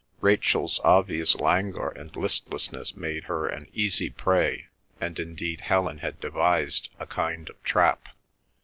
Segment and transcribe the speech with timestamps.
[0.19, 4.65] Rachel's obvious languor and listlessness made her an easy prey,
[4.99, 8.07] and indeed Helen had devised a kind of trap.